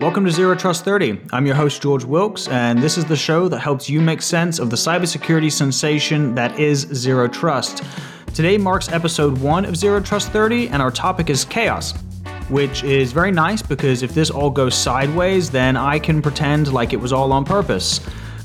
[0.00, 1.18] Welcome to Zero Trust 30.
[1.32, 4.60] I'm your host, George Wilkes, and this is the show that helps you make sense
[4.60, 7.82] of the cybersecurity sensation that is Zero Trust.
[8.32, 11.94] Today marks episode one of Zero Trust 30, and our topic is chaos,
[12.48, 16.92] which is very nice because if this all goes sideways, then I can pretend like
[16.92, 18.00] it was all on purpose.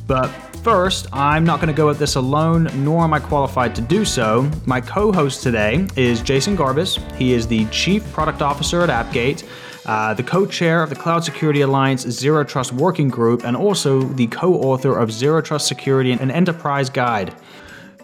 [0.07, 0.29] But
[0.63, 4.05] first, I'm not going to go at this alone, nor am I qualified to do
[4.05, 4.49] so.
[4.65, 6.97] My co host today is Jason Garbis.
[7.11, 9.47] He is the Chief Product Officer at Appgate
[9.85, 14.01] uh, the co chair of the Cloud Security Alliance Zero Trust Working Group, and also
[14.01, 17.35] the co author of Zero Trust Security and an Enterprise Guide.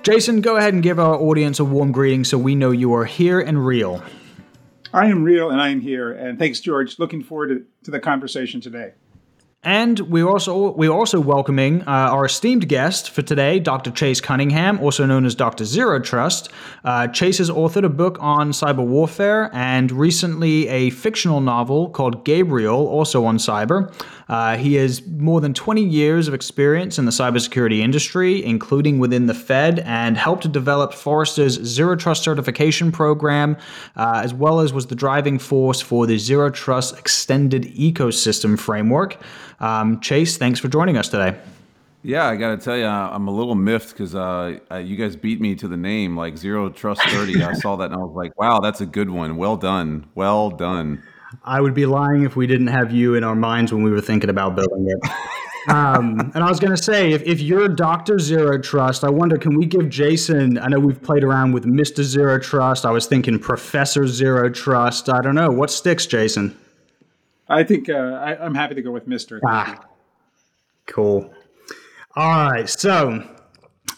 [0.04, 3.06] Jason, go ahead and give our audience a warm greeting so we know you are
[3.06, 4.02] here and real.
[4.94, 6.12] I am real and I am here.
[6.12, 6.98] And thanks, George.
[7.00, 8.94] Looking forward to, to the conversation today.
[9.62, 13.92] And we're also we're also welcoming uh, our esteemed guest for today, Dr.
[13.92, 15.66] Chase Cunningham, also known as Dr.
[15.66, 16.50] Zero Trust.
[16.86, 22.24] Uh, Chase has authored a book on cyber warfare and recently a fictional novel called
[22.24, 23.94] Gabriel, also on cyber.
[24.30, 29.26] Uh, he has more than 20 years of experience in the cybersecurity industry, including within
[29.26, 33.58] the Fed, and helped develop Forrester's Zero Trust certification program,
[33.98, 39.18] uh, as well as was the driving force for the Zero Trust Extended Ecosystem Framework.
[39.60, 41.38] Um, Chase, thanks for joining us today.
[42.02, 45.42] Yeah, I got to tell you, I'm a little miffed because uh, you guys beat
[45.42, 47.44] me to the name, like Zero Trust 30.
[47.44, 49.36] I saw that and I was like, wow, that's a good one.
[49.36, 50.08] Well done.
[50.16, 51.04] Well done.
[51.44, 54.02] I would be lying if we didn't have you in our minds when we were
[54.02, 55.12] thinking about building it.
[55.70, 58.18] um, and I was going to say, if, if you're Dr.
[58.18, 62.02] Zero Trust, I wonder, can we give Jason, I know we've played around with Mr.
[62.02, 62.86] Zero Trust.
[62.86, 65.10] I was thinking Professor Zero Trust.
[65.10, 65.50] I don't know.
[65.50, 66.58] What sticks, Jason?
[67.50, 69.40] I think uh, I, am happy to go with Mr.
[69.46, 69.86] Ah,
[70.86, 71.34] cool.
[72.16, 72.70] All right.
[72.70, 73.28] So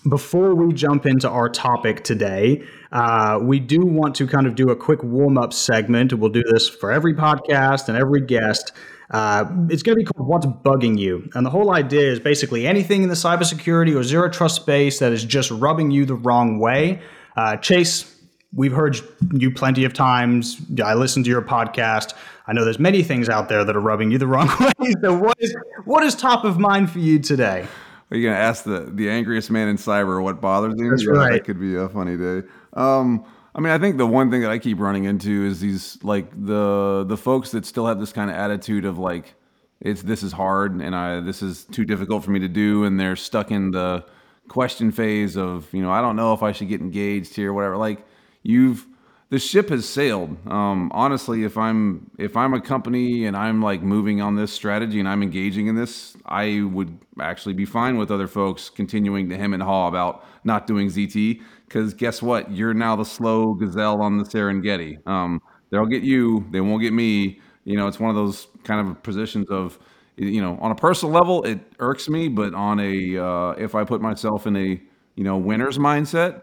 [0.08, 4.70] before we jump into our topic today, uh, we do want to kind of do
[4.70, 6.14] a quick warm up segment.
[6.14, 8.72] We'll do this for every podcast and every guest.
[9.12, 11.30] Uh, it's going to be called What's Bugging You.
[11.34, 15.12] And the whole idea is basically anything in the cybersecurity or zero trust space that
[15.12, 17.02] is just rubbing you the wrong way.
[17.36, 18.21] Uh, Chase,
[18.54, 19.00] we've heard
[19.34, 20.62] you plenty of times.
[20.84, 22.14] I listened to your podcast.
[22.48, 24.94] I know there's many things out there that are rubbing you the wrong way.
[25.02, 27.68] So what is what is top of mind for you today?
[28.12, 30.90] Are you going to ask the, the angriest man in cyber what bothers him?
[30.90, 31.32] That's right.
[31.32, 32.46] That could be a funny day.
[32.74, 33.24] Um,
[33.56, 36.30] I mean, I think the one thing that I keep running into is these like
[36.32, 39.36] the the folks that still have this kind of attitude of like
[39.80, 43.00] it's this is hard and I this is too difficult for me to do, and
[43.00, 44.06] they're stuck in the
[44.48, 47.78] question phase of you know I don't know if I should get engaged here, whatever.
[47.78, 48.06] Like
[48.44, 48.88] you've
[49.32, 50.36] the ship has sailed.
[50.52, 55.00] Um, honestly, if I'm if I'm a company and I'm like moving on this strategy
[55.00, 59.38] and I'm engaging in this, I would actually be fine with other folks continuing to
[59.38, 62.52] hem and haw about not doing ZT because guess what?
[62.52, 64.96] You're now the slow gazelle on the Serengeti.
[65.08, 67.40] Um, they'll get you, they won't get me.
[67.64, 69.80] You know, it's one of those kind of positions of
[70.18, 73.86] you know on a personal level it irks me, but on a uh, if I
[73.86, 74.82] put myself in a
[75.16, 76.42] you know winner's mindset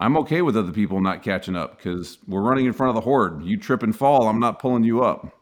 [0.00, 3.02] I'm okay with other people not catching up because we're running in front of the
[3.02, 3.44] horde.
[3.44, 5.36] You trip and fall, I'm not pulling you up.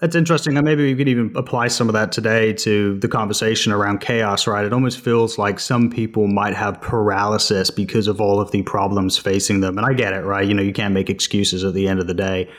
[0.00, 0.56] That's interesting.
[0.56, 4.48] And maybe we could even apply some of that today to the conversation around chaos,
[4.48, 4.64] right?
[4.64, 9.16] It almost feels like some people might have paralysis because of all of the problems
[9.16, 9.78] facing them.
[9.78, 10.44] And I get it, right?
[10.44, 12.50] You know, you can't make excuses at the end of the day.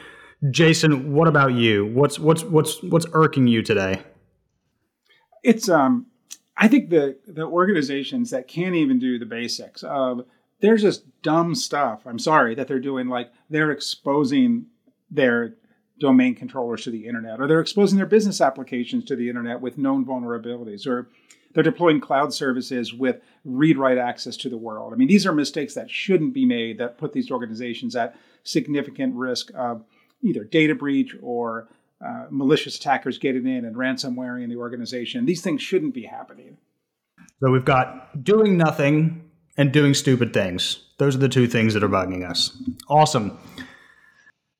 [0.52, 1.86] Jason, what about you?
[1.88, 4.02] What's what's what's what's irking you today?
[5.44, 6.06] It's um
[6.56, 10.22] I think the the organizations that can't even do the basics of
[10.64, 12.04] they're just dumb stuff.
[12.06, 14.68] I'm sorry that they're doing like they're exposing
[15.12, 15.56] their
[16.00, 19.78] domain controllers to the internet, or they're exposing their business applications to the internet with
[19.78, 21.10] known vulnerabilities, or
[21.54, 24.94] they're deploying cloud services with read write access to the world.
[24.94, 29.16] I mean, these are mistakes that shouldn't be made that put these organizations at significant
[29.16, 29.84] risk of
[30.22, 31.68] either data breach or
[32.04, 35.26] uh, malicious attackers getting in and ransomware in the organization.
[35.26, 36.58] These things shouldn't be happening.
[37.42, 40.84] So we've got doing nothing and doing stupid things.
[40.98, 42.58] Those are the two things that are bugging us.
[42.90, 43.38] Awesome.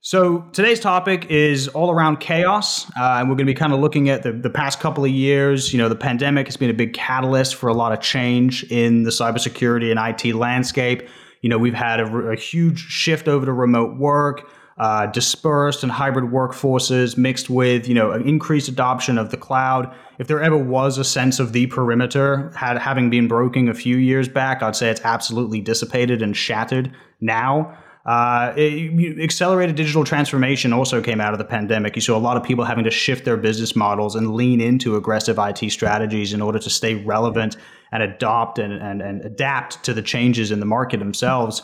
[0.02, 3.80] So today's topic is all around chaos, uh, and we're going to be kind of
[3.80, 5.72] looking at the, the past couple of years.
[5.72, 9.04] You know, the pandemic has been a big catalyst for a lot of change in
[9.04, 11.08] the cybersecurity and IT landscape.
[11.40, 15.92] You know, we've had a, a huge shift over to remote work uh, dispersed and
[15.92, 20.58] hybrid workforces mixed with you know an increased adoption of the cloud if there ever
[20.58, 24.76] was a sense of the perimeter had having been broken a few years back i'd
[24.76, 26.92] say it's absolutely dissipated and shattered
[27.22, 31.96] now uh, it, accelerated digital transformation also came out of the pandemic.
[31.96, 34.98] You saw a lot of people having to shift their business models and lean into
[34.98, 37.56] aggressive IT strategies in order to stay relevant
[37.94, 41.64] and adopt and, and, and adapt to the changes in the market themselves.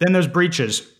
[0.00, 0.92] Then there's breaches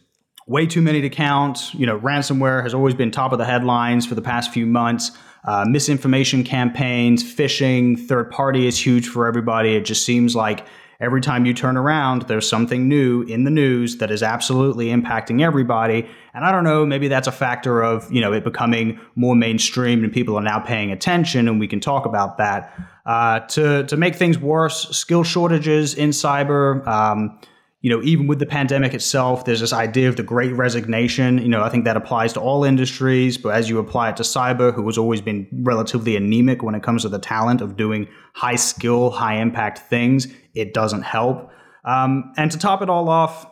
[0.46, 1.72] way too many to count.
[1.74, 5.12] You know, ransomware has always been top of the headlines for the past few months.
[5.44, 9.74] Uh, misinformation campaigns, phishing, third party is huge for everybody.
[9.74, 10.66] It just seems like
[11.00, 15.42] every time you turn around, there's something new in the news that is absolutely impacting
[15.42, 16.06] everybody.
[16.34, 20.04] And I don't know, maybe that's a factor of, you know, it becoming more mainstream
[20.04, 22.78] and people are now paying attention and we can talk about that.
[23.06, 27.40] Uh, to, to make things worse, skill shortages in cyber, um,
[27.82, 31.38] you know, even with the pandemic itself, there's this idea of the great resignation.
[31.38, 34.22] You know, I think that applies to all industries, but as you apply it to
[34.22, 38.06] cyber, who has always been relatively anemic when it comes to the talent of doing
[38.34, 41.50] high skill, high impact things, it doesn't help.
[41.84, 43.46] Um, and to top it all off,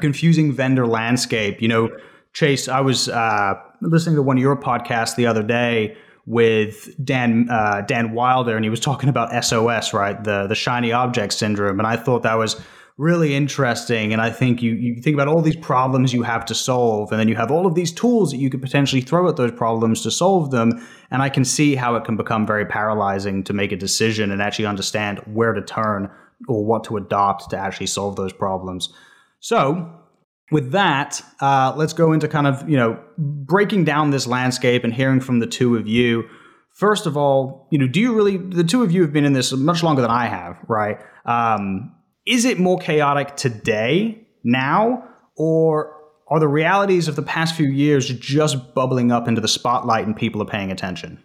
[0.00, 1.60] confusing vendor landscape.
[1.60, 1.90] You know,
[2.34, 7.48] Chase, I was uh, listening to one of your podcasts the other day with Dan
[7.50, 10.22] uh, Dan Wilder, and he was talking about SOS, right?
[10.22, 12.60] The the shiny object syndrome, and I thought that was
[12.98, 14.12] really interesting.
[14.12, 17.20] And I think you, you think about all these problems you have to solve, and
[17.20, 20.02] then you have all of these tools that you could potentially throw at those problems
[20.02, 20.86] to solve them.
[21.10, 24.40] And I can see how it can become very paralyzing to make a decision and
[24.40, 26.10] actually understand where to turn
[26.48, 28.92] or what to adopt to actually solve those problems.
[29.40, 29.92] So,
[30.52, 34.94] with that, uh, let's go into kind of you know breaking down this landscape and
[34.94, 36.24] hearing from the two of you.
[36.72, 38.36] First of all, you know, do you really?
[38.36, 40.98] The two of you have been in this much longer than I have, right?
[41.24, 41.95] Um,
[42.26, 45.94] is it more chaotic today, now, or
[46.28, 50.16] are the realities of the past few years just bubbling up into the spotlight and
[50.16, 51.22] people are paying attention?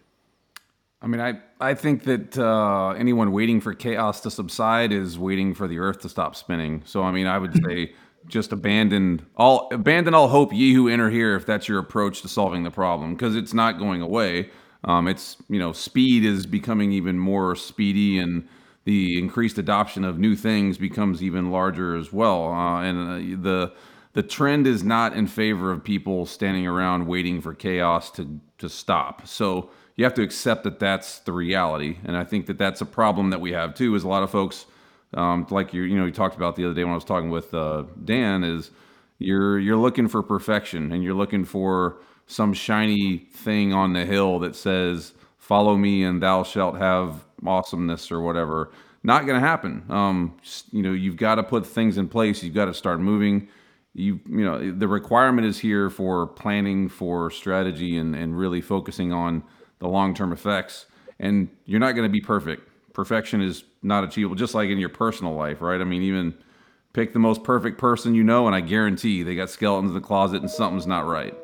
[1.00, 5.52] I mean, I, I think that uh, anyone waiting for chaos to subside is waiting
[5.52, 6.82] for the earth to stop spinning.
[6.84, 7.92] So, I mean, I would say
[8.28, 12.28] just abandon all abandon all hope, ye who enter here, if that's your approach to
[12.28, 14.50] solving the problem, because it's not going away.
[14.84, 18.48] Um, it's you know, speed is becoming even more speedy and
[18.84, 22.52] the increased adoption of new things becomes even larger as well.
[22.52, 23.72] Uh, and uh, the
[24.14, 28.68] the trend is not in favor of people standing around waiting for chaos to to
[28.68, 29.26] stop.
[29.26, 31.98] So you have to accept that that's the reality.
[32.04, 33.94] And I think that that's a problem that we have too.
[33.94, 34.66] Is a lot of folks,
[35.14, 37.30] um, like you you know you talked about the other day when I was talking
[37.30, 38.70] with uh, Dan, is
[39.18, 44.38] you're you're looking for perfection and you're looking for some shiny thing on the hill
[44.40, 48.70] that says follow me and thou shalt have awesomeness or whatever.
[49.02, 49.84] Not going to happen.
[49.88, 50.36] Um,
[50.70, 52.42] you know, you've got to put things in place.
[52.42, 53.48] You've got to start moving.
[53.94, 59.12] You, you know, the requirement is here for planning, for strategy, and and really focusing
[59.12, 59.42] on
[59.80, 60.86] the long term effects.
[61.18, 62.68] And you're not going to be perfect.
[62.94, 64.36] Perfection is not achievable.
[64.36, 65.80] Just like in your personal life, right?
[65.80, 66.34] I mean, even
[66.92, 70.00] pick the most perfect person you know, and I guarantee they got skeletons in the
[70.00, 71.34] closet and something's not right.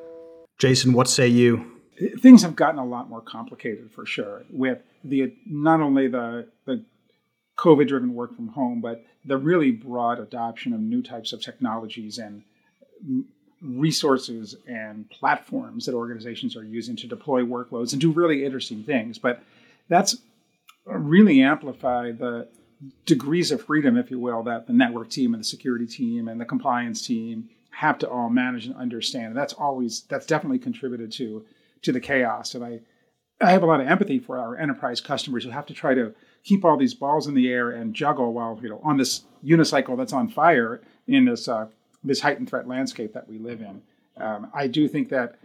[0.59, 1.78] Jason, what say you?
[2.19, 6.85] Things have gotten a lot more complicated for sure with the not only the the
[7.59, 12.19] COVID driven work from home, but the really broad adoption of new types of technologies
[12.19, 12.43] and
[13.61, 19.19] resources and platforms that organizations are using to deploy workloads and do really interesting things.
[19.19, 19.43] But
[19.89, 20.19] that's
[20.87, 22.49] really amplified the
[23.05, 26.41] degrees of freedom, if you will, that the network team and the security team and
[26.41, 29.27] the compliance team have to all manage and understand.
[29.27, 31.45] And that's always that's definitely contributed to
[31.83, 32.55] to the chaos.
[32.55, 32.81] And I,
[33.41, 36.15] I have a lot of empathy for our enterprise customers who have to try to
[36.45, 39.97] keep all these balls in the air and juggle while you know on this unicycle
[39.97, 41.67] that's on fire in this uh,
[42.03, 43.83] this heightened threat landscape that we live in.
[44.17, 45.37] Um, I do think that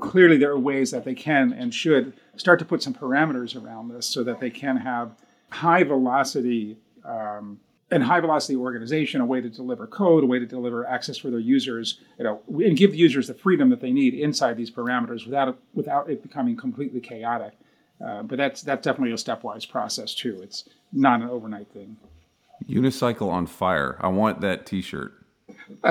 [0.00, 3.88] clearly there are ways that they can and should start to put some parameters around
[3.88, 5.16] this so that they can have
[5.50, 7.60] high velocity um,
[7.90, 11.30] and high velocity organization, a way to deliver code, a way to deliver access for
[11.30, 14.70] their users, you know, and give the users the freedom that they need inside these
[14.70, 17.52] parameters without it, without it becoming completely chaotic.
[18.04, 20.40] Uh, but that's that's definitely a stepwise process too.
[20.42, 21.96] It's not an overnight thing.
[22.68, 23.96] Unicycle on fire.
[24.00, 25.12] I want that T-shirt.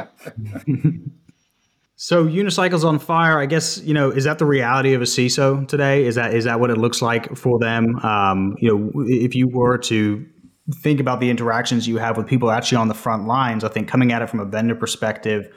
[1.96, 3.40] so unicycles on fire.
[3.40, 6.06] I guess you know is that the reality of a CISO today?
[6.06, 7.98] Is that is that what it looks like for them?
[8.00, 10.26] Um, you know, if you were to
[10.72, 13.88] think about the interactions you have with people actually on the front lines, I think
[13.88, 15.54] coming at it from a vendor perspective,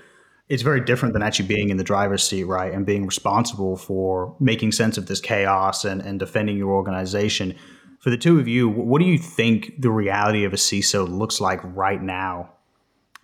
[0.48, 2.72] it's very different than actually being in the driver's seat, right?
[2.72, 7.54] And being responsible for making sense of this chaos and, and defending your organization.
[8.00, 11.40] For the two of you, what do you think the reality of a CISO looks
[11.40, 12.52] like right now?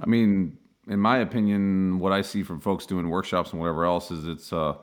[0.00, 0.58] I mean,
[0.88, 4.52] in my opinion, what I see from folks doing workshops and whatever else is it's
[4.52, 4.74] uh,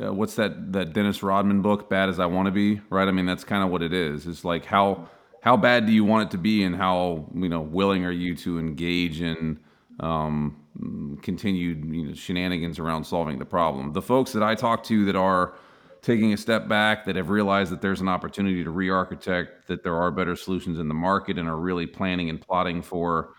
[0.00, 3.06] uh what's that that Dennis Rodman book, Bad as I Want to Be, right?
[3.06, 4.26] I mean, that's kind of what it is.
[4.26, 5.08] It's like how
[5.40, 8.34] how bad do you want it to be, and how you know willing are you
[8.36, 9.58] to engage in
[10.00, 13.92] um, continued you know, shenanigans around solving the problem?
[13.92, 15.54] The folks that I talk to that are
[16.02, 19.96] taking a step back, that have realized that there's an opportunity to re-architect, that there
[19.96, 23.30] are better solutions in the market, and are really planning and plotting for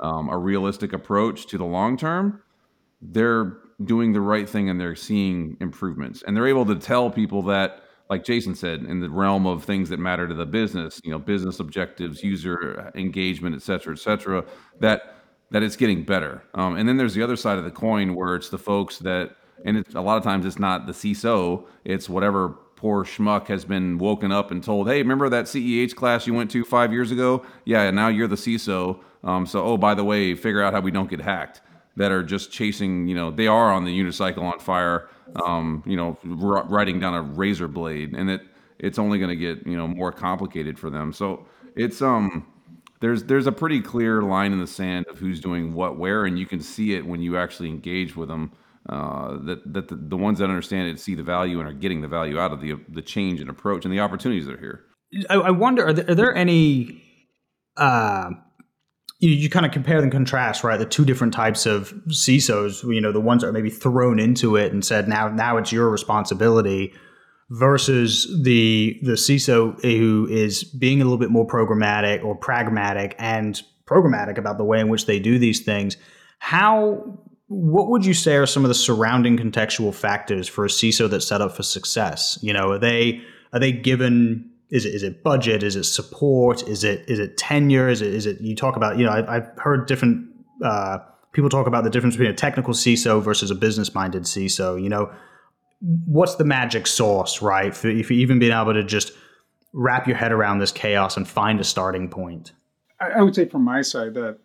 [0.00, 2.42] um, a realistic approach to the long term.
[3.00, 7.42] they're doing the right thing and they're seeing improvements and they're able to tell people
[7.42, 11.10] that like Jason said, in the realm of things that matter to the business, you
[11.10, 14.44] know, business objectives, user engagement, et cetera, et cetera,
[14.80, 15.14] that
[15.50, 16.42] that it's getting better.
[16.54, 19.36] Um, and then there's the other side of the coin where it's the folks that,
[19.64, 23.98] and a lot of times it's not the CISO, it's whatever poor schmuck has been
[23.98, 27.44] woken up and told, hey, remember that CEH class you went to five years ago?
[27.64, 29.00] Yeah, now you're the CISO.
[29.24, 31.62] Um, so, oh, by the way, figure out how we don't get hacked.
[31.96, 35.96] That are just chasing, you know, they are on the unicycle on fire, um, you
[35.96, 38.42] know, r- riding down a razor blade, and it
[38.78, 41.12] it's only going to get you know more complicated for them.
[41.12, 42.46] So it's um
[43.00, 46.38] there's there's a pretty clear line in the sand of who's doing what where, and
[46.38, 48.52] you can see it when you actually engage with them.
[48.88, 52.00] Uh, that that the, the, ones that understand it see the value and are getting
[52.00, 54.84] the value out of the the change and approach and the opportunities that are here.
[55.28, 57.02] I, I wonder, are there, are there any?
[57.76, 58.30] Uh,
[59.18, 60.78] you, you kind of compare and contrast, right?
[60.78, 62.84] The two different types of CISOs.
[62.92, 65.72] You know, the ones that are maybe thrown into it and said, "Now, now it's
[65.72, 66.94] your responsibility."
[67.50, 73.62] versus the the CISO who is being a little bit more programmatic or pragmatic and
[73.86, 75.96] programmatic about the way in which they do these things.
[76.38, 81.08] How what would you say are some of the surrounding contextual factors for a CISO
[81.08, 82.38] that's set up for success?
[82.42, 83.22] You know, are they
[83.52, 85.62] are they given is it is it budget?
[85.62, 86.66] Is it support?
[86.68, 87.88] Is it is it tenure?
[87.88, 88.98] Is it is it you talk about?
[88.98, 90.28] You know, I've, I've heard different
[90.64, 90.98] uh,
[91.32, 94.82] people talk about the difference between a technical CISO versus a business minded CISO.
[94.82, 95.12] You know,
[96.06, 97.74] what's the magic sauce, right?
[97.74, 99.12] For, if you even being able to just
[99.72, 102.52] wrap your head around this chaos and find a starting point.
[103.00, 104.38] I, I would say from my side that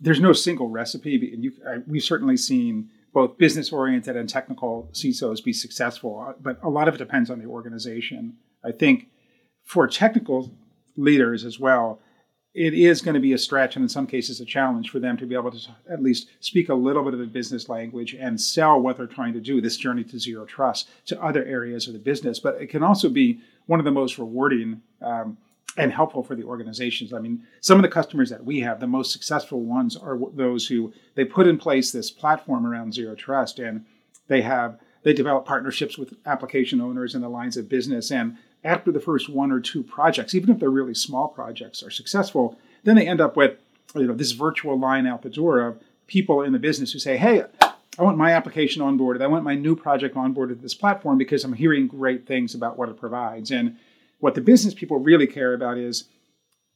[0.00, 4.88] there's no single recipe, and you, I, we've certainly seen both business oriented and technical
[4.92, 8.36] CISOs be successful, but a lot of it depends on the organization.
[8.64, 9.08] I think
[9.64, 10.52] for technical
[10.96, 12.00] leaders as well,
[12.54, 15.16] it is going to be a stretch and in some cases a challenge for them
[15.16, 15.58] to be able to
[15.90, 19.32] at least speak a little bit of the business language and sell what they're trying
[19.32, 22.38] to do this journey to zero trust to other areas of the business.
[22.38, 25.36] But it can also be one of the most rewarding um,
[25.76, 27.12] and helpful for the organizations.
[27.12, 30.68] I mean some of the customers that we have the most successful ones are those
[30.68, 33.84] who they put in place this platform around zero trust and
[34.28, 38.90] they have they develop partnerships with application owners in the lines of business and after
[38.90, 42.96] the first one or two projects, even if they're really small projects, are successful, then
[42.96, 43.58] they end up with
[43.94, 47.16] you know this virtual line out the door of people in the business who say,
[47.16, 49.22] "Hey, I want my application onboarded.
[49.22, 52.78] I want my new project onboarded to this platform because I'm hearing great things about
[52.78, 53.76] what it provides." And
[54.18, 56.04] what the business people really care about is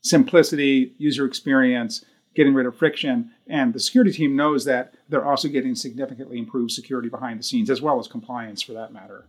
[0.02, 2.04] simplicity, user experience,
[2.34, 6.70] getting rid of friction, and the security team knows that they're also getting significantly improved
[6.70, 9.26] security behind the scenes as well as compliance for that matter.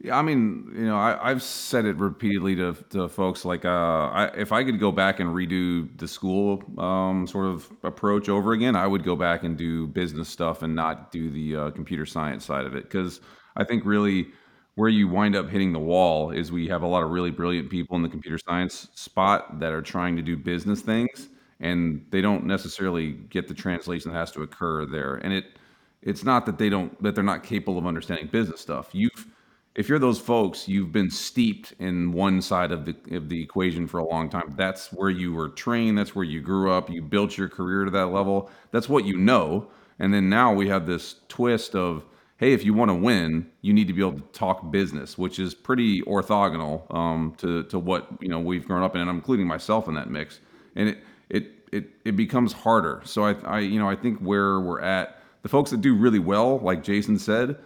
[0.00, 3.44] Yeah, I mean, you know, I, have said it repeatedly to, to folks.
[3.44, 7.68] Like, uh, I, if I could go back and redo the school um, sort of
[7.82, 11.56] approach over again, I would go back and do business stuff and not do the
[11.56, 12.84] uh, computer science side of it.
[12.84, 13.20] Because
[13.56, 14.28] I think really
[14.76, 17.68] where you wind up hitting the wall is we have a lot of really brilliant
[17.68, 21.28] people in the computer science spot that are trying to do business things,
[21.58, 25.16] and they don't necessarily get the translation that has to occur there.
[25.16, 25.58] And it,
[26.02, 28.90] it's not that they don't that they're not capable of understanding business stuff.
[28.92, 29.26] You've
[29.74, 33.86] if you're those folks, you've been steeped in one side of the of the equation
[33.86, 34.54] for a long time.
[34.56, 35.96] That's where you were trained.
[35.96, 36.90] That's where you grew up.
[36.90, 38.50] You built your career to that level.
[38.72, 39.68] That's what you know.
[39.98, 42.04] And then now we have this twist of,
[42.38, 45.38] hey, if you want to win, you need to be able to talk business, which
[45.38, 49.16] is pretty orthogonal um, to to what you know we've grown up in, and I'm
[49.16, 50.40] including myself in that mix.
[50.74, 50.98] And it
[51.30, 53.02] it it it becomes harder.
[53.04, 56.18] So I I you know I think where we're at, the folks that do really
[56.18, 57.56] well, like Jason said,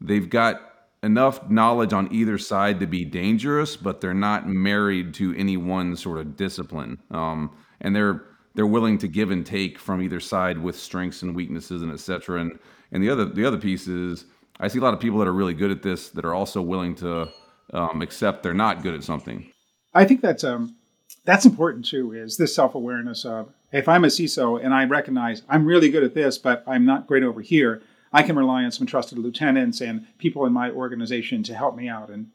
[0.00, 0.71] they've got
[1.02, 5.96] enough knowledge on either side to be dangerous, but they're not married to any one
[5.96, 7.00] sort of discipline.
[7.10, 11.34] Um, and they're they're willing to give and take from either side with strengths and
[11.34, 12.40] weaknesses and etc.
[12.40, 12.58] And
[12.92, 14.26] and the other the other piece is
[14.60, 16.62] I see a lot of people that are really good at this that are also
[16.62, 17.28] willing to
[17.72, 19.50] um, accept they're not good at something.
[19.94, 20.76] I think that's um
[21.24, 22.12] that's important too.
[22.12, 26.04] Is this self awareness of if I'm a CISO and I recognize I'm really good
[26.04, 27.82] at this, but I'm not great over here
[28.12, 31.88] I can rely on some trusted lieutenants and people in my organization to help me
[31.88, 32.10] out.
[32.10, 32.28] And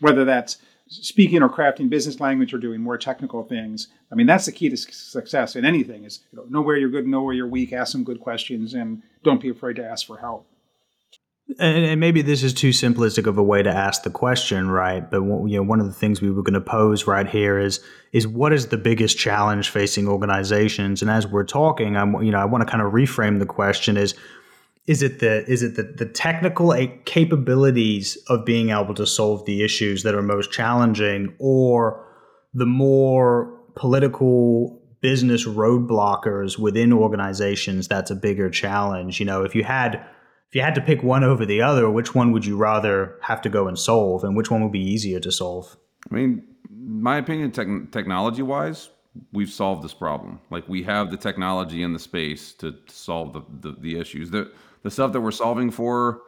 [0.00, 0.58] whether that's
[0.88, 4.68] speaking or crafting business language or doing more technical things, I mean, that's the key
[4.68, 7.72] to success in anything is you know, know where you're good, know where you're weak,
[7.72, 10.46] ask some good questions, and don't be afraid to ask for help.
[11.58, 15.10] And, and, maybe this is too simplistic of a way to ask the question, right?
[15.10, 17.80] But you know, one of the things we were going to pose right here is
[18.12, 21.00] is what is the biggest challenge facing organizations?
[21.00, 23.96] And as we're talking, I'm you know I want to kind of reframe the question:
[23.96, 24.14] is
[24.88, 29.44] is it the is it the, the technical eh, capabilities of being able to solve
[29.44, 32.04] the issues that are most challenging or
[32.54, 39.20] the more political business roadblockers within organizations that's a bigger challenge?
[39.20, 39.96] You know, if you had
[40.48, 43.42] if you had to pick one over the other, which one would you rather have
[43.42, 45.76] to go and solve, and which one would be easier to solve?
[46.10, 48.88] I mean, my opinion, te- technology wise,
[49.32, 50.40] we've solved this problem.
[50.50, 54.30] Like we have the technology in the space to, solve the, the, the issues.
[54.30, 54.50] The
[54.82, 56.22] the stuff that we're solving for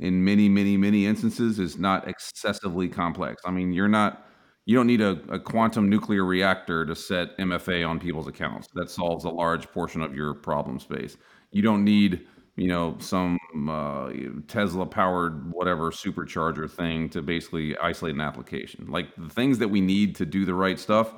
[0.00, 3.42] in many, many, many instances is not excessively complex.
[3.44, 4.26] I mean, you're not
[4.66, 8.68] you don't need a, a, quantum nuclear reactor to set MFA on people's accounts.
[8.74, 11.18] That solves a large portion of your problem space.
[11.50, 12.26] You don't need,
[12.56, 13.38] you know, some
[13.68, 14.10] uh,
[14.48, 18.86] Tesla powered whatever supercharger thing to basically isolate an application.
[18.88, 21.14] Like the things that we need to do the right stuff,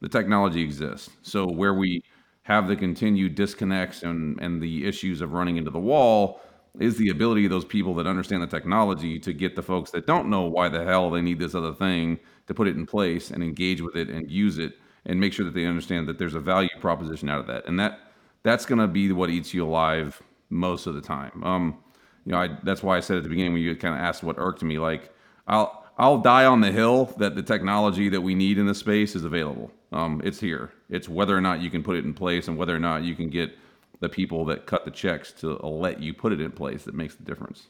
[0.00, 1.10] the technology exists.
[1.20, 2.02] So where we
[2.46, 6.40] have the continued disconnects and, and the issues of running into the wall
[6.78, 10.06] is the ability of those people that understand the technology to get the folks that
[10.06, 13.32] don't know why the hell they need this other thing to put it in place
[13.32, 14.74] and engage with it and use it
[15.06, 17.66] and make sure that they understand that there's a value proposition out of that.
[17.66, 17.98] And that
[18.44, 21.42] that's going to be what eats you alive most of the time.
[21.42, 21.78] Um,
[22.24, 24.22] you know, I, that's why I said at the beginning when you kind of asked
[24.22, 25.12] what irked me, like
[25.48, 29.14] I'll I'll die on the hill that the technology that we need in this space
[29.14, 29.70] is available.
[29.92, 30.72] Um, it's here.
[30.90, 33.14] It's whether or not you can put it in place and whether or not you
[33.14, 33.56] can get
[34.00, 37.14] the people that cut the checks to let you put it in place that makes
[37.14, 37.68] the difference.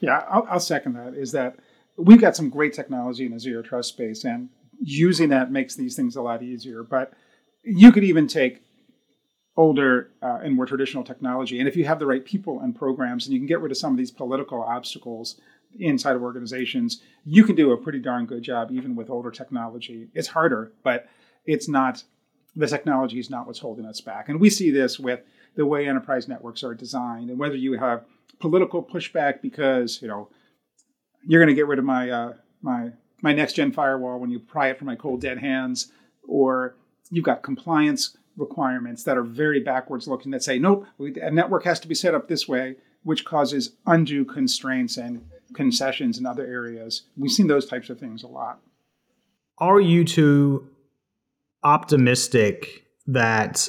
[0.00, 1.14] Yeah, I'll, I'll second that.
[1.14, 1.56] Is that
[1.96, 4.48] we've got some great technology in the zero trust space, and
[4.80, 6.82] using that makes these things a lot easier.
[6.82, 7.12] But
[7.62, 8.62] you could even take
[9.56, 13.26] older uh, and more traditional technology, and if you have the right people and programs,
[13.26, 15.40] and you can get rid of some of these political obstacles
[15.78, 20.08] inside of organizations, you can do a pretty darn good job even with older technology.
[20.14, 21.06] It's harder, but
[21.44, 22.02] it's not
[22.56, 24.28] the technology is not what's holding us back.
[24.28, 25.20] And we see this with
[25.56, 28.04] the way enterprise networks are designed, and whether you have
[28.38, 30.28] political pushback because you know
[31.26, 32.90] you're going to get rid of my uh, my
[33.22, 35.92] my next gen firewall when you pry it from my cold dead hands,
[36.26, 36.76] or
[37.10, 41.80] you've got compliance requirements that are very backwards looking that say nope, a network has
[41.80, 47.02] to be set up this way, which causes undue constraints and concessions in other areas.
[47.16, 48.60] We've seen those types of things a lot.
[49.58, 50.68] Are you too
[51.62, 53.68] optimistic that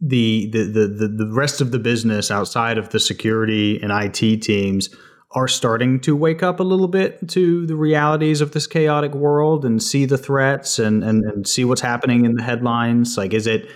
[0.00, 4.90] the, the the the rest of the business outside of the security and IT teams
[5.32, 9.64] are starting to wake up a little bit to the realities of this chaotic world
[9.64, 13.18] and see the threats and, and, and see what's happening in the headlines?
[13.18, 13.68] Like, is it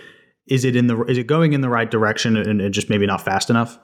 [0.47, 3.05] is it in the is it going in the right direction and, and just maybe
[3.05, 3.77] not fast enough?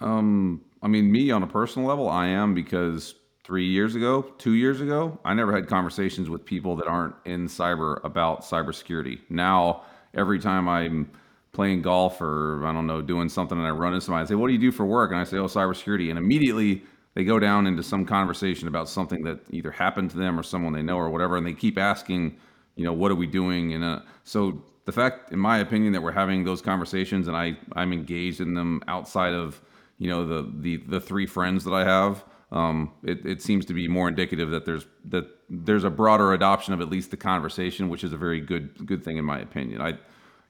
[0.00, 4.54] Um, I mean, me on a personal level, I am because three years ago, two
[4.54, 9.20] years ago, I never had conversations with people that aren't in cyber about cybersecurity.
[9.28, 9.82] Now,
[10.14, 11.10] every time I'm
[11.52, 14.34] playing golf or I don't know, doing something and I run into somebody, I say,
[14.34, 15.10] What do you do for work?
[15.10, 16.10] And I say, Oh, cybersecurity.
[16.10, 16.82] And immediately
[17.14, 20.72] they go down into some conversation about something that either happened to them or someone
[20.72, 21.36] they know or whatever.
[21.36, 22.36] And they keep asking,
[22.76, 23.72] you know, what are we doing?
[23.72, 27.56] And uh, so the fact, in my opinion, that we're having those conversations and I,
[27.72, 29.60] I'm engaged in them outside of,
[29.98, 33.74] you know, the, the, the three friends that I have, um, it, it seems to
[33.74, 37.88] be more indicative that there's that there's a broader adoption of at least the conversation,
[37.88, 39.82] which is a very good good thing in my opinion.
[39.82, 39.90] I,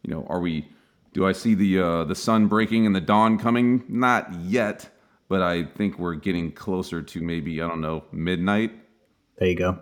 [0.03, 0.69] you know, are we
[1.13, 3.85] do I see the uh, the sun breaking and the dawn coming?
[3.89, 4.89] Not yet,
[5.29, 8.73] but I think we're getting closer to maybe I don't know midnight.
[9.39, 9.81] There you go.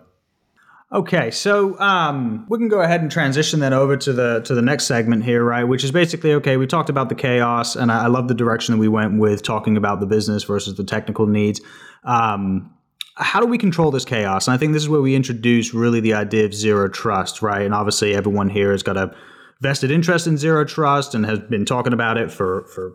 [0.93, 4.61] Okay, so um, we can go ahead and transition then over to the to the
[4.61, 5.65] next segment here, right?
[5.65, 6.55] Which is basically okay.
[6.55, 9.43] We talked about the chaos, and I, I love the direction that we went with
[9.43, 11.59] talking about the business versus the technical needs.
[12.05, 12.73] Um,
[13.15, 14.47] how do we control this chaos?
[14.47, 17.63] And I think this is where we introduce really the idea of zero trust, right?
[17.63, 19.13] And obviously, everyone here has got a
[19.61, 22.93] vested interest in zero trust and has been talking about it for for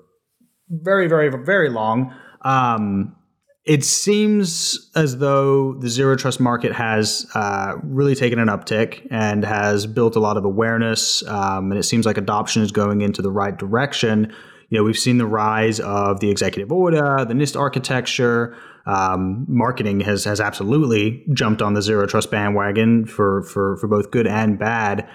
[0.70, 2.14] very very very long.
[2.40, 3.16] Um,
[3.64, 9.44] it seems as though the zero trust market has uh, really taken an uptick and
[9.44, 13.22] has built a lot of awareness, um, and it seems like adoption is going into
[13.22, 14.32] the right direction.
[14.68, 18.56] You know, we've seen the rise of the executive order, the NIST architecture.
[18.84, 24.10] Um, marketing has has absolutely jumped on the zero trust bandwagon for for for both
[24.10, 25.08] good and bad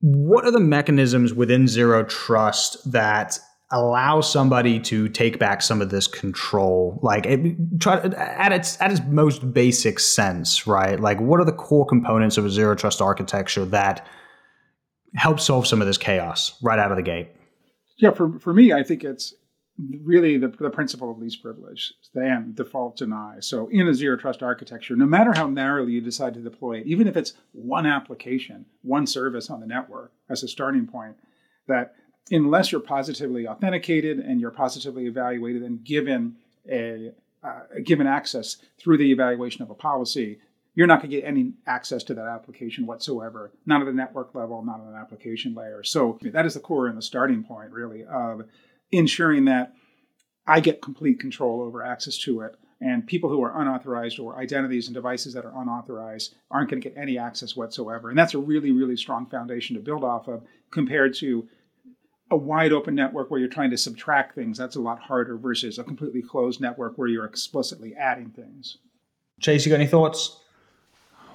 [0.00, 3.38] what are the mechanisms within zero trust that
[3.70, 7.00] allow somebody to take back some of this control.
[7.02, 10.98] Like it, try at its at its most basic sense right?
[11.00, 14.06] Like what are the core components of a zero trust architecture that
[15.14, 17.28] help solve some of this chaos right out of the gate?
[17.98, 19.32] Yeah for, for me i think it's
[20.02, 23.36] really the, the principle of least privilege, then default deny.
[23.40, 26.86] So in a zero trust architecture, no matter how narrowly you decide to deploy it,
[26.86, 31.16] even if it's one application, one service on the network as a starting point,
[31.68, 31.94] that
[32.30, 36.36] unless you're positively authenticated and you're positively evaluated and given
[36.70, 37.12] a
[37.42, 40.38] uh, given access through the evaluation of a policy,
[40.74, 44.34] you're not going to get any access to that application whatsoever, not at the network
[44.34, 45.84] level, not on an application layer.
[45.84, 48.42] So that is the core and the starting point, really, of
[48.90, 49.74] ensuring that
[50.46, 52.56] I get complete control over access to it.
[52.80, 56.88] And people who are unauthorized or identities and devices that are unauthorized aren't going to
[56.88, 58.10] get any access whatsoever.
[58.10, 61.48] And that's a really, really strong foundation to build off of compared to
[62.30, 64.58] a wide open network where you're trying to subtract things.
[64.58, 68.78] That's a lot harder versus a completely closed network where you're explicitly adding things.
[69.40, 70.40] Chase, you got any thoughts?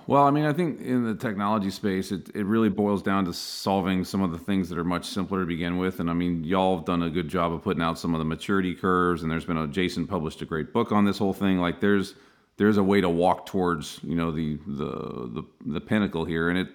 [0.07, 3.33] Well, I mean, I think in the technology space, it, it really boils down to
[3.33, 5.99] solving some of the things that are much simpler to begin with.
[5.99, 8.25] And I mean, y'all have done a good job of putting out some of the
[8.25, 9.21] maturity curves.
[9.21, 11.59] And there's been a Jason published a great book on this whole thing.
[11.59, 12.15] Like, there's
[12.57, 16.57] there's a way to walk towards you know the the the, the pinnacle here, and
[16.57, 16.67] it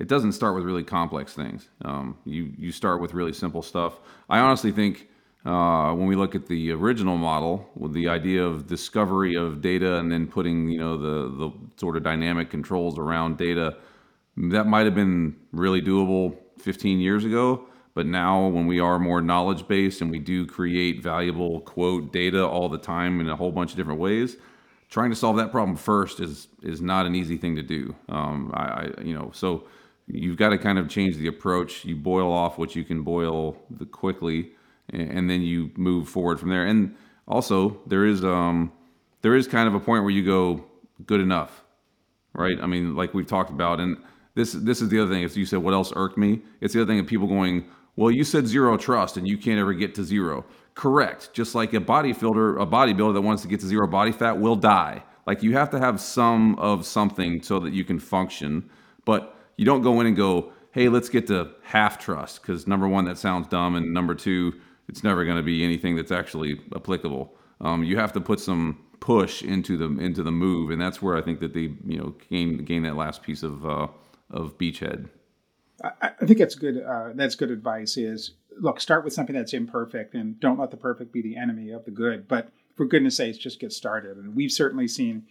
[0.00, 1.68] it doesn't start with really complex things.
[1.84, 4.00] Um, you you start with really simple stuff.
[4.30, 5.08] I honestly think
[5.44, 9.96] uh, when we look at the original model with the idea of discovery of data
[9.96, 13.76] and then putting you know the the sort of dynamic controls around data
[14.36, 19.22] that might have been really doable 15 years ago but now when we are more
[19.22, 23.50] knowledge based and we do create valuable quote data all the time in a whole
[23.50, 24.36] bunch of different ways
[24.90, 28.50] trying to solve that problem first is is not an easy thing to do um,
[28.54, 29.64] I, I you know so
[30.12, 33.56] you've got to kind of change the approach you boil off what you can boil
[33.70, 34.52] the quickly
[34.92, 36.66] and then you move forward from there.
[36.66, 36.94] And
[37.28, 38.72] also, there is um,
[39.22, 40.64] there is kind of a point where you go
[41.06, 41.64] good enough,
[42.32, 42.56] right?
[42.60, 43.96] I mean, like we've talked about, and
[44.34, 45.22] this this is the other thing.
[45.22, 48.10] If you said what else irked me, it's the other thing of people going, well,
[48.10, 50.44] you said zero trust, and you can't ever get to zero.
[50.74, 51.32] Correct.
[51.32, 54.56] Just like a bodybuilder, a bodybuilder that wants to get to zero body fat will
[54.56, 55.02] die.
[55.26, 58.68] Like you have to have some of something so that you can function,
[59.04, 62.88] but you don't go in and go, hey, let's get to half trust because number
[62.88, 66.58] one, that sounds dumb, and number two it's never going to be anything that's actually
[66.74, 67.34] applicable.
[67.60, 71.14] Um, you have to put some push into the into the move, and that's where
[71.14, 73.88] I think that they you know gain gain that last piece of uh,
[74.30, 75.10] of beachhead.
[75.84, 76.82] I, think that's good.
[76.82, 77.98] Uh, that's good advice.
[77.98, 81.70] Is look, start with something that's imperfect, and don't let the perfect be the enemy
[81.70, 82.26] of the good.
[82.26, 84.16] But for goodness sakes, just get started.
[84.16, 85.26] And we've certainly seen,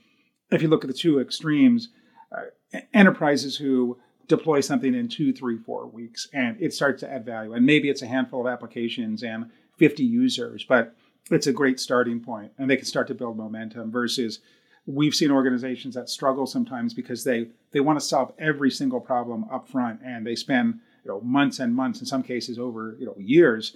[0.51, 1.89] if you look at the two extremes,
[2.31, 3.97] uh, enterprises who
[4.29, 7.53] deploy something in two, three, four weeks, and it starts to add value.
[7.53, 10.95] And maybe it's a handful of applications and 50 users, but
[11.31, 13.91] it's a great starting point, and they can start to build momentum.
[13.91, 14.39] Versus,
[14.85, 19.45] we've seen organizations that struggle sometimes because they they want to solve every single problem
[19.51, 23.05] up front, and they spend you know months and months, in some cases over you
[23.05, 23.75] know years,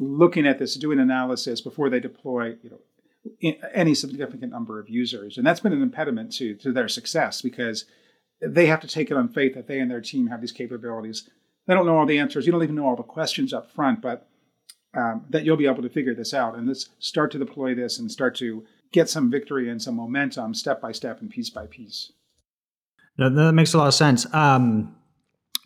[0.00, 5.38] looking at this, doing analysis before they deploy you know any significant number of users,
[5.38, 7.84] and that's been an impediment to to their success because
[8.40, 11.28] they have to take it on faith that they and their team have these capabilities.
[11.66, 12.46] They don't know all the answers.
[12.46, 14.28] You don't even know all the questions up front, but
[14.96, 16.56] um, that you'll be able to figure this out.
[16.56, 20.54] And let's start to deploy this and start to get some victory and some momentum
[20.54, 22.12] step by step and piece by piece.
[23.18, 24.32] No, that makes a lot of sense.
[24.32, 24.94] Um,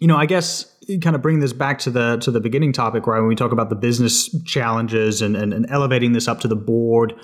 [0.00, 3.06] you know, I guess kind of bring this back to the to the beginning topic,
[3.06, 3.20] right?
[3.20, 6.56] When we talk about the business challenges and, and, and elevating this up to the
[6.56, 7.14] board,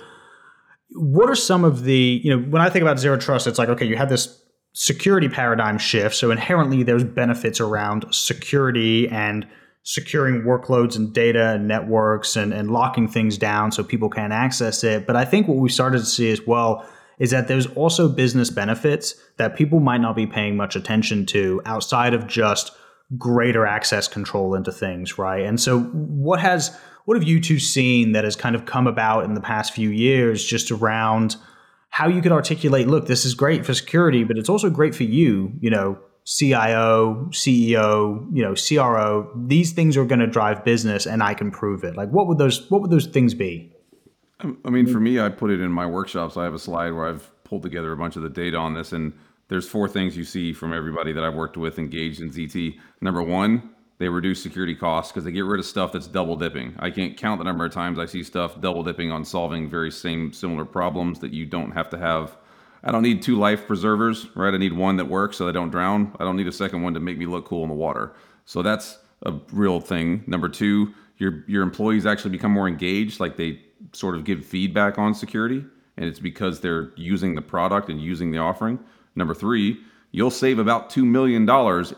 [0.91, 3.67] what are some of the you know when I think about zero trust, it's like
[3.69, 4.41] okay, you had this
[4.73, 6.15] security paradigm shift.
[6.15, 9.47] So inherently, there's benefits around security and
[9.83, 14.83] securing workloads and data and networks and, and locking things down so people can't access
[14.83, 15.07] it.
[15.07, 18.49] But I think what we started to see as well is that there's also business
[18.49, 22.71] benefits that people might not be paying much attention to outside of just
[23.17, 25.45] greater access control into things, right?
[25.45, 29.25] And so what has what have you two seen that has kind of come about
[29.25, 31.35] in the past few years just around
[31.89, 35.03] how you could articulate, look, this is great for security, but it's also great for
[35.03, 41.07] you, you know, CIO, CEO, you know, CRO, these things are going to drive business
[41.07, 41.95] and I can prove it.
[41.95, 43.73] Like what would those what would those things be?
[44.41, 46.37] Um, I mean, for me, I put it in my workshops.
[46.37, 48.93] I have a slide where I've pulled together a bunch of the data on this
[48.93, 49.13] and
[49.47, 52.77] there's four things you see from everybody that I've worked with engaged in ZT.
[53.01, 56.73] Number 1, they reduce security costs because they get rid of stuff that's double dipping.
[56.79, 59.91] I can't count the number of times I see stuff double dipping on solving very
[59.91, 62.37] same similar problems that you don't have to have.
[62.81, 64.53] I don't need two life preservers, right?
[64.53, 66.15] I need one that works so I don't drown.
[66.17, 68.13] I don't need a second one to make me look cool in the water.
[68.45, 70.23] So that's a real thing.
[70.27, 74.97] Number two, your your employees actually become more engaged, like they sort of give feedback
[74.97, 75.65] on security,
[75.97, 78.79] and it's because they're using the product and using the offering.
[79.15, 79.81] Number three,
[80.11, 81.47] you'll save about $2 million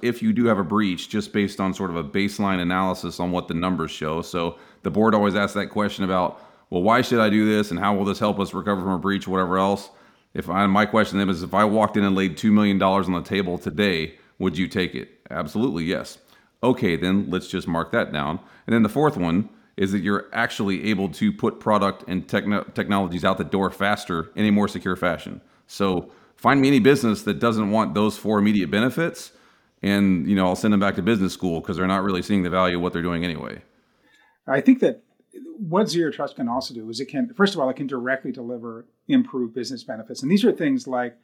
[0.02, 3.32] if you do have a breach just based on sort of a baseline analysis on
[3.32, 4.22] what the numbers show.
[4.22, 7.80] So the board always asks that question about, well, why should I do this and
[7.80, 9.90] how will this help us recover from a breach, whatever else?
[10.34, 12.82] If I, my question to them is, if I walked in and laid $2 million
[12.82, 15.10] on the table today, would you take it?
[15.30, 16.18] Absolutely, yes.
[16.64, 18.40] Okay, then let's just mark that down.
[18.68, 22.64] And then the fourth one is that you're actually able to put product and techno-
[22.76, 25.42] technologies out the door faster in a more secure fashion.
[25.68, 29.32] So find me any business that doesn't want those four immediate benefits,
[29.82, 32.44] and you know I'll send them back to business school because they're not really seeing
[32.44, 33.62] the value of what they're doing anyway.
[34.48, 35.04] I think that
[35.58, 38.32] what zero trust can also do is it can first of all it can directly
[38.32, 41.16] deliver improved business benefits, and these are things like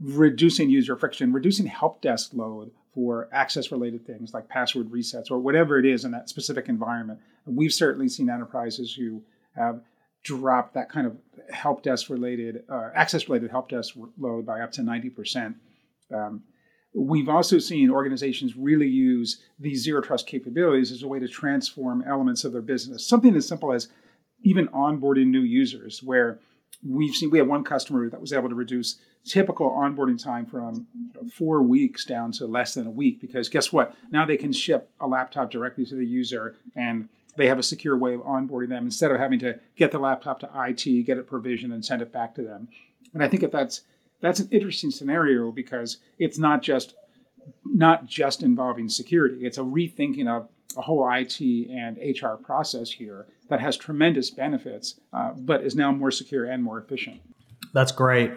[0.00, 5.38] reducing user friction, reducing help desk load for access related things like password resets or
[5.38, 7.20] whatever it is in that specific environment.
[7.44, 9.22] And we've certainly seen enterprises who
[9.54, 9.82] have
[10.22, 11.16] dropped that kind of
[11.50, 15.54] help desk related, uh, access related help desk load by up to 90%.
[16.14, 16.42] Um,
[16.94, 22.04] we've also seen organizations really use these zero trust capabilities as a way to transform
[22.06, 23.06] elements of their business.
[23.06, 23.88] Something as simple as
[24.42, 26.40] even onboarding new users, where
[26.86, 30.86] we've seen we have one customer that was able to reduce typical onboarding time from
[31.32, 34.90] four weeks down to less than a week because guess what now they can ship
[35.00, 37.08] a laptop directly to the user and
[37.40, 40.40] they have a secure way of onboarding them instead of having to get the laptop
[40.40, 42.68] to IT, get it provisioned, and send it back to them.
[43.14, 43.80] And I think that that's
[44.20, 46.94] that's an interesting scenario because it's not just
[47.64, 53.26] not just involving security; it's a rethinking of a whole IT and HR process here
[53.48, 57.22] that has tremendous benefits, uh, but is now more secure and more efficient.
[57.72, 58.32] That's great.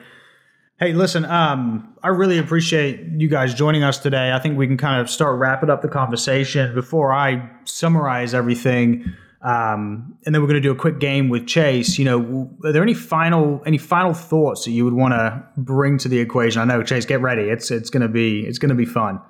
[0.79, 4.31] Hey, listen, um, I really appreciate you guys joining us today.
[4.31, 9.13] I think we can kind of start wrapping up the conversation before I summarize everything.
[9.43, 11.99] Um, and then we're going to do a quick game with Chase.
[11.99, 15.99] You know, are there any final any final thoughts that you would want to bring
[15.99, 16.61] to the equation?
[16.61, 17.43] I know, Chase, get ready.
[17.43, 19.21] It's it's going to be it's going to be fun.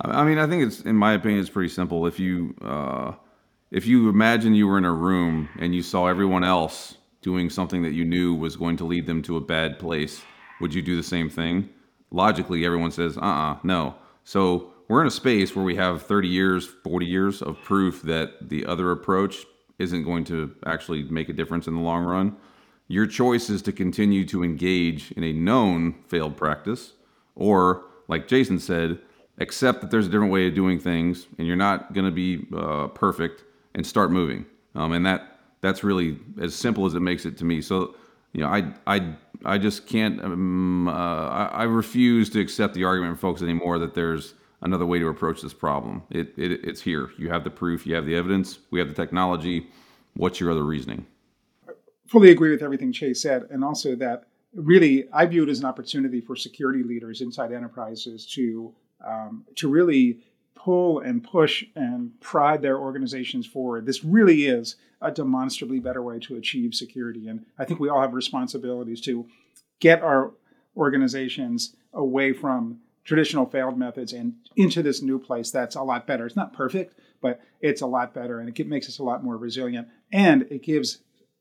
[0.00, 2.06] I mean, I think it's in my opinion, it's pretty simple.
[2.06, 3.12] If you uh,
[3.70, 7.82] if you imagine you were in a room and you saw everyone else doing something
[7.82, 10.22] that you knew was going to lead them to a bad place,
[10.60, 11.68] would you do the same thing?
[12.10, 13.94] Logically, everyone says, uh uh-uh, uh no.
[14.24, 18.48] So we're in a space where we have 30 years, 40 years of proof that
[18.48, 19.44] the other approach
[19.78, 22.36] isn't going to actually make a difference in the long run.
[22.88, 26.94] Your choice is to continue to engage in a known failed practice,
[27.34, 28.98] or, like Jason said,
[29.40, 32.46] accept that there's a different way of doing things and you're not going to be
[32.56, 34.46] uh, perfect and start moving.
[34.74, 37.60] Um, and that that's really as simple as it makes it to me.
[37.60, 37.94] So,
[38.32, 40.22] you know, I I I just can't.
[40.22, 44.86] Um, uh, I, I, refuse to accept the argument from folks anymore that there's another
[44.86, 46.02] way to approach this problem.
[46.10, 47.10] It, it it's here.
[47.18, 47.86] You have the proof.
[47.86, 48.58] You have the evidence.
[48.70, 49.68] We have the technology.
[50.14, 51.06] What's your other reasoning?
[51.68, 51.72] I
[52.06, 55.64] Fully agree with everything Chase said, and also that really I view it as an
[55.64, 58.74] opportunity for security leaders inside enterprises to
[59.06, 60.20] um, to really
[60.68, 63.86] pull and push and pride their organizations forward.
[63.86, 67.26] This really is a demonstrably better way to achieve security.
[67.26, 69.26] And I think we all have responsibilities to
[69.80, 70.34] get our
[70.76, 76.26] organizations away from traditional failed methods and into this new place that's a lot better.
[76.26, 79.38] It's not perfect, but it's a lot better and it makes us a lot more
[79.38, 79.88] resilient.
[80.12, 80.98] And it gives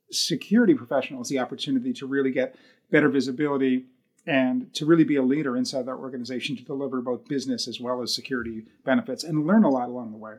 [0.09, 2.55] security professionals the opportunity to really get
[2.91, 3.87] better visibility
[4.27, 8.01] and to really be a leader inside that organization to deliver both business as well
[8.01, 10.35] as security benefits and learn a lot along the way.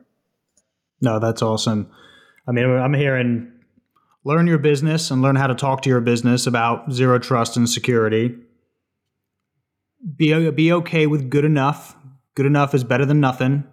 [1.01, 1.89] No, that's awesome.
[2.47, 3.51] I mean, I'm hearing
[4.23, 7.69] learn your business and learn how to talk to your business about zero trust and
[7.69, 8.35] security.
[10.15, 11.95] Be be okay with good enough.
[12.35, 13.65] Good enough is better than nothing.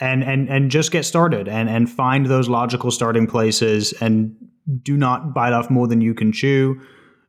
[0.00, 4.36] And and and just get started and and find those logical starting places and
[4.82, 6.80] do not bite off more than you can chew.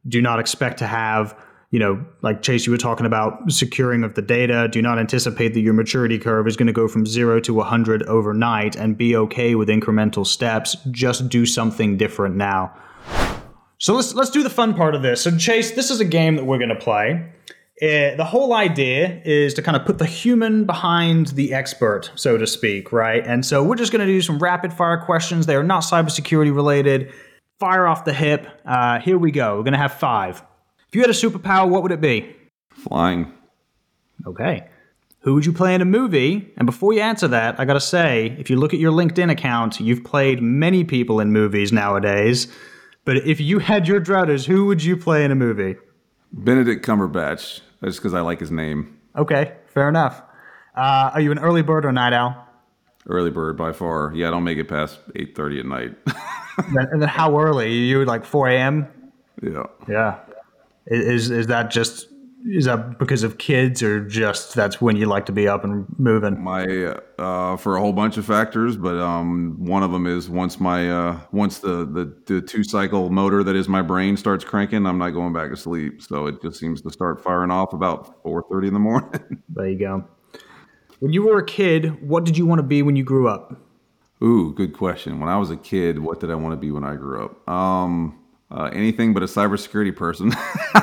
[0.07, 1.35] Do not expect to have
[1.71, 4.67] you know, like Chase, you were talking about securing of the data.
[4.71, 8.03] Do not anticipate that your maturity curve is going to go from zero to 100
[8.03, 10.77] overnight and be okay with incremental steps.
[10.91, 12.73] Just do something different now.
[13.77, 15.21] So let's let's do the fun part of this.
[15.21, 17.31] So Chase, this is a game that we're going to play.
[17.81, 22.37] Uh, the whole idea is to kind of put the human behind the expert, so
[22.37, 23.27] to speak, right?
[23.27, 25.45] And so we're just going to do some rapid fire questions.
[25.45, 27.11] They are not cybersecurity related.
[27.59, 28.47] Fire off the hip.
[28.65, 29.57] Uh, here we go.
[29.57, 30.41] We're going to have five.
[30.95, 32.33] If you had a superpower, what would it be?
[32.69, 33.33] Flying.
[34.25, 34.69] Okay.
[35.23, 36.53] Who would you play in a movie?
[36.55, 39.81] And before you answer that, I gotta say, if you look at your LinkedIn account,
[39.81, 42.47] you've played many people in movies nowadays.
[43.03, 45.75] But if you had your druthers, who would you play in a movie?
[46.31, 48.97] Benedict Cumberbatch, just because I like his name.
[49.17, 50.21] Okay, fair enough.
[50.77, 52.47] Uh, are you an early bird or night owl?
[53.05, 54.13] Early bird by far.
[54.15, 55.93] Yeah, I don't make it past eight thirty at night.
[56.57, 57.65] and then how early?
[57.65, 58.87] Are You like four a.m.
[59.43, 59.63] Yeah.
[59.89, 60.19] Yeah.
[60.87, 62.07] Is is that just
[62.47, 65.85] is that because of kids or just that's when you like to be up and
[65.97, 66.41] moving?
[66.41, 66.65] My
[67.17, 70.89] uh, for a whole bunch of factors, but um, one of them is once my
[70.89, 74.99] uh, once the, the the two cycle motor that is my brain starts cranking, I'm
[74.99, 76.03] not going back to sleep.
[76.03, 79.41] So it just seems to start firing off about four thirty in the morning.
[79.49, 80.05] there you go.
[80.99, 83.59] When you were a kid, what did you want to be when you grew up?
[84.23, 85.19] Ooh, good question.
[85.19, 87.49] When I was a kid, what did I want to be when I grew up?
[87.49, 88.19] Um,
[88.55, 90.29] uh, anything but a cybersecurity person.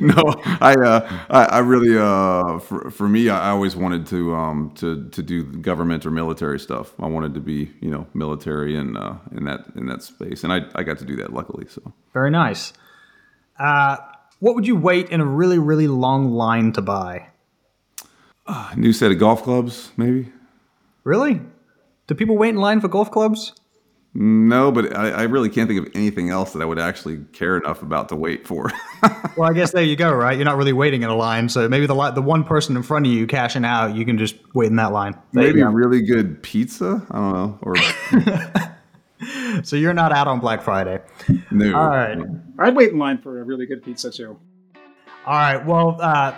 [0.00, 4.72] no, I, uh, I, I really, uh, for, for me, I always wanted to, um,
[4.76, 6.94] to, to do government or military stuff.
[6.98, 10.44] I wanted to be, you know, military and, uh, in that, in that space.
[10.44, 11.66] And I, I got to do that luckily.
[11.68, 12.72] So Very nice.
[13.58, 13.98] Uh,
[14.40, 17.28] what would you wait in a really, really long line to buy?
[18.48, 20.32] a new set of golf clubs, maybe.
[21.04, 21.42] Really?
[22.06, 23.52] Do people wait in line for golf clubs?
[24.20, 27.56] No, but I, I really can't think of anything else that I would actually care
[27.56, 28.70] enough about to wait for.
[29.36, 30.36] Well, I guess there you go, right?
[30.36, 32.82] You're not really waiting in a line, so maybe the li- the one person in
[32.82, 35.16] front of you cashing out, you can just wait in that line.
[35.32, 37.06] There you maybe really good pizza.
[37.08, 37.58] I don't know.
[37.62, 37.76] Or
[39.62, 40.98] So you're not out on Black Friday.
[41.52, 41.78] no.
[41.78, 42.18] All right.
[42.58, 44.40] I'd wait in line for a really good pizza too.
[45.24, 45.64] All right.
[45.64, 46.34] Well, uh,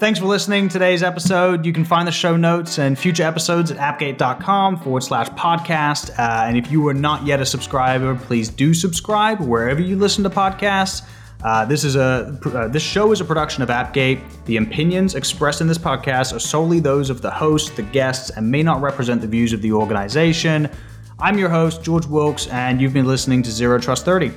[0.00, 1.66] thanks for listening to today's episode.
[1.66, 6.10] You can find the show notes and future episodes at appgate.com forward slash podcast.
[6.18, 10.24] Uh, and if you are not yet a subscriber, please do subscribe wherever you listen
[10.24, 11.02] to podcasts.
[11.44, 14.20] Uh, this is a uh, this show is a production of Appgate.
[14.46, 18.50] The opinions expressed in this podcast are solely those of the host, the guests, and
[18.50, 20.70] may not represent the views of the organization.
[21.18, 24.32] I'm your host, George Wilkes, and you've been listening to Zero Trust 30.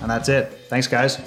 [0.00, 0.52] And that's it.
[0.68, 1.18] Thanks, guys.